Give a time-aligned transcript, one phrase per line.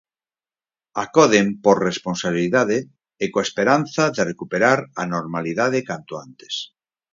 [1.03, 2.77] Acoden por responsabilidade
[3.23, 6.53] e coa esperanza de recuperar a normalidade canto antes.